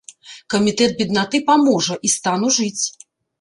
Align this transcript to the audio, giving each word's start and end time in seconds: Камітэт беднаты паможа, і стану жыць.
Камітэт 0.53 0.95
беднаты 1.01 1.41
паможа, 1.51 1.99
і 2.09 2.13
стану 2.15 2.47
жыць. 2.57 2.83